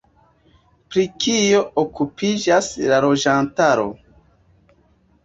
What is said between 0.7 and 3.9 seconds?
Pri kio okupiĝas la loĝantaro?